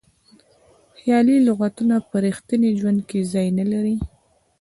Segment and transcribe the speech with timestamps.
[0.97, 3.95] خیالي لغتونه په ریښتیني ژوند کې ځای نه لري.